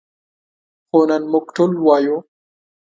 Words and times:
خو 0.89 0.99
نن 1.09 1.21
موږ 1.31 1.45
ټول 1.55 1.71
وایو. 1.85 2.17